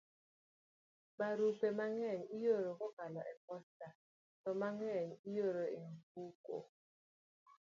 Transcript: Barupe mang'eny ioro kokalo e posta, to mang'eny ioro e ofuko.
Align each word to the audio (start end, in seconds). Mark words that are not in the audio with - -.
Barupe 1.17 1.67
mang'eny 1.79 2.21
ioro 2.39 2.71
kokalo 2.79 3.21
e 3.33 3.35
posta, 3.45 3.87
to 4.41 4.49
mang'eny 4.61 5.09
ioro 5.33 5.63
e 5.79 5.79
ofuko. 5.95 6.57